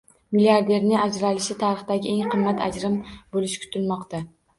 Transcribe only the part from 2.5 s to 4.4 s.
ajrim bo‘lishi kutilmoqda